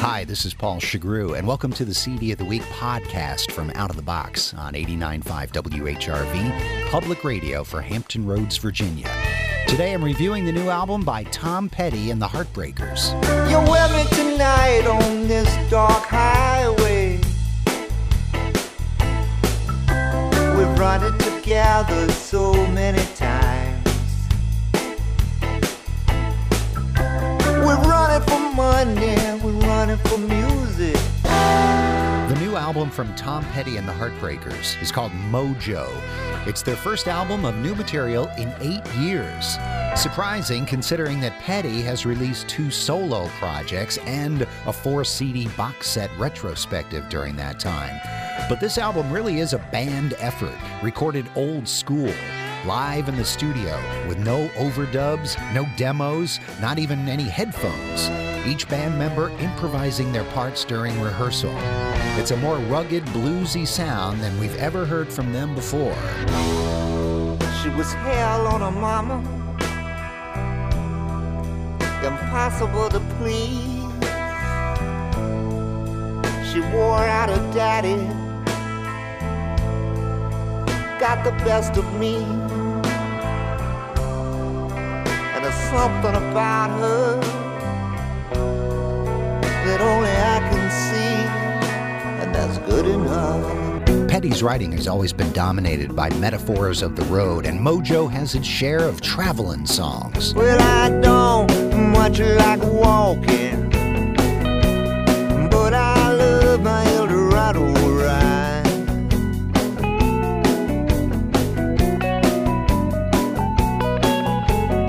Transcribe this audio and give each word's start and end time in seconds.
Hi, 0.00 0.24
this 0.24 0.46
is 0.46 0.54
Paul 0.54 0.80
Shugrue, 0.80 1.36
and 1.36 1.46
welcome 1.46 1.74
to 1.74 1.84
the 1.84 1.92
CD 1.92 2.32
of 2.32 2.38
the 2.38 2.44
Week 2.46 2.62
podcast 2.62 3.52
from 3.52 3.70
Out 3.74 3.90
of 3.90 3.96
the 3.96 4.02
Box 4.02 4.54
on 4.54 4.72
89.5 4.72 5.52
WHRV, 5.52 6.90
public 6.90 7.22
radio 7.22 7.62
for 7.62 7.82
Hampton 7.82 8.24
Roads, 8.24 8.56
Virginia. 8.56 9.10
Today 9.68 9.92
I'm 9.92 10.02
reviewing 10.02 10.46
the 10.46 10.52
new 10.52 10.70
album 10.70 11.02
by 11.04 11.24
Tom 11.24 11.68
Petty 11.68 12.10
and 12.10 12.20
the 12.20 12.26
Heartbreakers. 12.26 13.12
You're 13.50 13.60
with 13.60 13.92
me 13.94 14.16
tonight 14.16 14.86
on 14.86 15.28
this 15.28 15.70
dark 15.70 16.04
highway. 16.06 17.18
We've 20.56 20.78
run 20.78 21.04
it 21.04 21.18
together 21.20 22.10
The 32.30 32.38
new 32.38 32.54
album 32.54 32.90
from 32.90 33.12
Tom 33.16 33.44
Petty 33.46 33.76
and 33.76 33.88
the 33.88 33.92
Heartbreakers 33.92 34.80
is 34.80 34.92
called 34.92 35.10
Mojo. 35.10 35.90
It's 36.46 36.62
their 36.62 36.76
first 36.76 37.08
album 37.08 37.44
of 37.44 37.56
new 37.56 37.74
material 37.74 38.28
in 38.38 38.54
eight 38.60 38.86
years. 38.94 39.58
Surprising 39.96 40.64
considering 40.64 41.18
that 41.22 41.36
Petty 41.40 41.82
has 41.82 42.06
released 42.06 42.48
two 42.48 42.70
solo 42.70 43.26
projects 43.40 43.98
and 44.06 44.42
a 44.66 44.72
four 44.72 45.02
CD 45.02 45.48
box 45.56 45.88
set 45.88 46.08
retrospective 46.18 47.08
during 47.08 47.34
that 47.34 47.58
time. 47.58 48.00
But 48.48 48.60
this 48.60 48.78
album 48.78 49.10
really 49.10 49.40
is 49.40 49.52
a 49.52 49.58
band 49.72 50.14
effort, 50.20 50.56
recorded 50.84 51.28
old 51.34 51.66
school, 51.66 52.14
live 52.64 53.08
in 53.08 53.16
the 53.16 53.24
studio, 53.24 53.76
with 54.06 54.20
no 54.20 54.46
overdubs, 54.50 55.36
no 55.52 55.66
demos, 55.76 56.38
not 56.60 56.78
even 56.78 57.08
any 57.08 57.24
headphones. 57.24 58.08
Each 58.46 58.68
band 58.68 58.96
member 58.96 59.30
improvising 59.40 60.12
their 60.12 60.24
parts 60.26 60.64
during 60.64 61.00
rehearsal. 61.00 61.50
It's 62.20 62.32
a 62.32 62.36
more 62.36 62.58
rugged, 62.58 63.02
bluesy 63.06 63.66
sound 63.66 64.20
than 64.20 64.38
we've 64.38 64.54
ever 64.56 64.84
heard 64.84 65.10
from 65.10 65.32
them 65.32 65.54
before. 65.54 65.96
She 67.62 67.70
was 67.70 67.94
hell 67.94 68.46
on 68.46 68.60
her 68.60 68.70
mama. 68.70 69.20
Impossible 72.04 72.90
to 72.90 73.00
please. 73.16 73.80
She 76.52 76.60
wore 76.76 77.06
out 77.06 77.30
her 77.30 77.52
daddy. 77.54 77.96
Got 81.00 81.24
the 81.24 81.32
best 81.42 81.78
of 81.78 81.90
me. 81.98 82.16
And 85.32 85.42
there's 85.42 85.54
something 85.70 86.14
about 86.16 86.68
her 86.80 87.39
enough. 94.40 94.50
Writing 94.50 94.72
has 94.72 94.88
always 94.88 95.12
been 95.12 95.30
dominated 95.32 95.94
by 95.94 96.10
metaphors 96.18 96.82
of 96.82 96.96
the 96.96 97.04
road, 97.04 97.46
and 97.46 97.60
Mojo 97.60 98.10
has 98.10 98.34
its 98.34 98.46
share 98.46 98.80
of 98.80 99.00
traveling 99.00 99.66
songs. 99.66 100.34
Well, 100.34 100.60
I 100.60 100.90
don't 101.00 101.50
much 101.92 102.18
like 102.20 102.60
walking, 102.62 103.70
but 105.50 105.74
I 105.74 106.12
love 106.12 106.62
my 106.62 106.84
Eldorado 106.94 107.64
ride. 107.98 108.66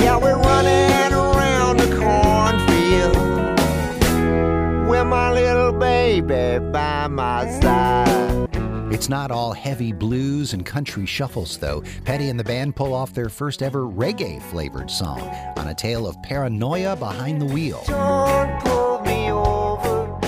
Yeah, 0.00 0.18
we're 0.18 0.38
running 0.38 1.12
around 1.12 1.78
the 1.78 1.88
cornfield 1.96 3.16
with 4.88 5.06
my 5.06 5.32
little 5.32 5.72
baby 5.72 6.58
by 6.72 7.06
my 7.08 7.48
side. 7.60 8.55
It's 8.96 9.10
not 9.10 9.30
all 9.30 9.52
heavy 9.52 9.92
blues 9.92 10.54
and 10.54 10.64
country 10.64 11.04
shuffles, 11.04 11.58
though. 11.58 11.82
Petty 12.06 12.30
and 12.30 12.40
the 12.40 12.44
band 12.44 12.76
pull 12.76 12.94
off 12.94 13.12
their 13.12 13.28
first 13.28 13.62
ever 13.62 13.82
reggae 13.82 14.40
flavored 14.40 14.90
song 14.90 15.20
on 15.58 15.68
a 15.68 15.74
tale 15.74 16.06
of 16.06 16.16
paranoia 16.22 16.96
behind 16.96 17.38
the 17.38 17.44
wheel. 17.44 17.84
Don't 17.86 19.04
me 19.04 19.30
over, 19.30 20.18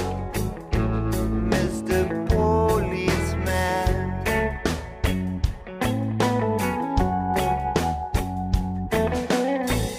Mr. 1.48 2.28
Policeman. 2.28 4.10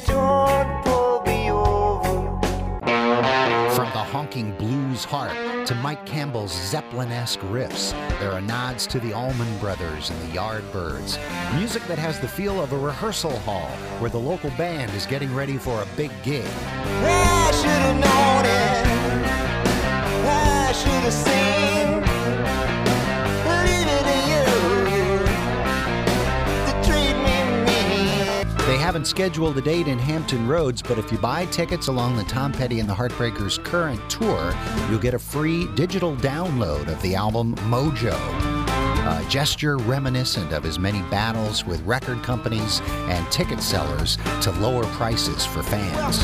Don't 0.06 1.26
me 1.26 1.50
over. 1.50 2.40
From 3.74 3.90
the 3.94 4.04
honking 4.12 4.52
blues 4.58 5.06
harp 5.06 5.49
to 5.70 5.76
Mike 5.76 6.04
Campbell's 6.04 6.52
Zeppelin 6.52 7.12
esque 7.12 7.42
riffs, 7.42 7.92
there 8.20 8.32
are 8.32 8.42
nods 8.42 8.88
to 8.88 9.00
the 9.00 9.14
Allman 9.14 9.56
Brothers 9.60 10.10
and 10.10 10.20
the 10.22 10.36
Yardbirds. 10.36 11.20
Music 11.60 11.84
that 11.84 12.00
has 12.00 12.20
the 12.20 12.28
feel 12.28 12.60
of 12.60 12.74
a 12.74 12.78
rehearsal 12.78 13.38
hall 13.42 13.70
where 14.00 14.10
the 14.10 14.18
local 14.18 14.50
band 14.58 14.92
is 14.96 15.06
getting 15.06 15.32
ready 15.36 15.60
for 15.60 15.80
a 15.80 15.86
big 15.96 16.10
gig. 16.24 16.50
I 17.04 17.52
should 17.52 17.70
have 17.70 18.00
known 18.00 18.46
it. 18.46 18.88
I 20.26 20.72
should 20.72 20.90
have 20.90 21.14
seen. 21.14 22.09
Haven't 29.00 29.08
scheduled 29.08 29.58
a 29.58 29.62
date 29.62 29.88
in 29.88 29.98
Hampton 29.98 30.46
Roads, 30.46 30.82
but 30.82 31.00
if 31.00 31.10
you 31.10 31.18
buy 31.18 31.46
tickets 31.46 31.88
along 31.88 32.18
the 32.18 32.24
Tom 32.26 32.52
Petty 32.52 32.82
and 32.82 32.90
the 32.90 32.94
Heartbreakers 32.94 33.64
current 33.64 33.98
tour, 34.10 34.54
you'll 34.90 35.00
get 35.00 35.14
a 35.14 35.20
free 35.20 35.68
digital 35.74 36.18
download 36.18 36.90
of 36.90 37.02
the 37.02 37.16
album 37.16 37.56
Mojo. 37.72 38.14
A 39.08 39.26
gesture 39.30 39.78
reminiscent 39.78 40.52
of 40.52 40.66
his 40.66 40.80
many 40.80 41.02
battles 41.04 41.66
with 41.66 41.82
record 41.84 42.22
companies 42.24 42.82
and 43.08 43.26
ticket 43.32 43.62
sellers 43.62 44.18
to 44.42 44.52
lower 44.60 44.84
prices 44.84 45.46
for 45.46 45.64
fans. 45.64 46.18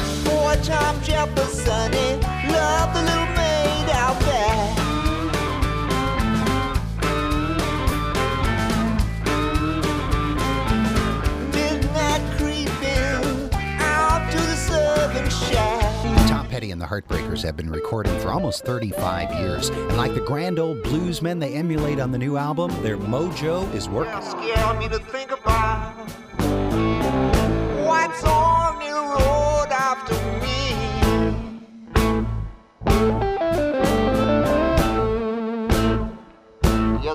Petty 16.56 16.72
and 16.72 16.80
the 16.80 16.86
Heartbreakers 16.86 17.44
have 17.44 17.58
been 17.58 17.70
recording 17.70 18.18
for 18.20 18.30
almost 18.30 18.64
35 18.64 19.30
years, 19.42 19.68
and 19.68 19.98
like 19.98 20.14
the 20.14 20.22
grand 20.22 20.58
old 20.58 20.82
bluesmen 20.84 21.38
they 21.38 21.54
emulate 21.54 22.00
on 22.00 22.14
the 22.14 22.18
new 22.18 22.38
album, 22.38 22.72
their 22.82 22.98
mojo 22.98 23.70
is 23.74 23.90
working. 23.90 24.14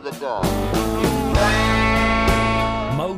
The 0.02 0.26
road 0.26 0.59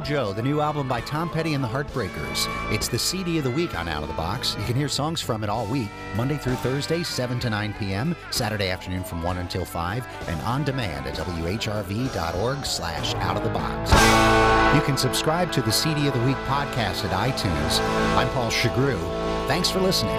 after 0.03 0.33
the 0.33 0.43
new 0.43 0.61
album 0.61 0.89
by 0.89 1.01
Tom 1.03 1.31
Petty 1.31 1.55
and 1.55 1.63
the 1.63 1.69
Heartbreakers. 1.69 2.49
It's 2.73 2.89
the 2.89 2.99
CD 2.99 3.39
of 3.39 3.45
the 3.45 3.51
week 3.53 3.79
on 3.79 3.87
Out 3.87 4.03
of 4.03 4.09
the 4.09 4.15
Box. 4.15 4.57
You 4.59 4.65
can 4.65 4.75
hear 4.75 4.89
songs 4.89 5.21
from 5.21 5.45
it 5.45 5.51
all 5.51 5.65
week, 5.67 5.89
Monday 6.17 6.37
through 6.37 6.57
Thursday, 6.57 7.05
7 7.05 7.39
to 7.39 7.49
9 7.49 7.75
p.m., 7.79 8.17
Saturday 8.33 8.71
afternoon 8.71 9.05
from 9.05 9.23
1 9.23 9.39
until 9.39 9.65
5, 9.65 10.05
and 10.27 10.41
on 10.41 10.65
demand 10.65 11.07
at 11.07 11.15
whrv.org 11.15 12.67
slash 12.67 13.15
out 13.15 13.37
of 13.37 13.45
the 13.45 13.51
box. 13.51 13.93
You 14.75 14.83
can 14.83 14.97
subscribe 14.97 15.53
to 15.53 15.63
the 15.63 15.71
CD 15.71 16.09
of 16.09 16.15
the 16.15 16.25
Week 16.25 16.37
podcast 16.47 17.05
at 17.05 17.13
iTunes. 17.13 17.79
I'm 18.17 18.29
Paul 18.31 18.51
Shugrue. 18.51 18.99
Thanks 19.47 19.71
for 19.71 19.81
listening. 19.81 20.19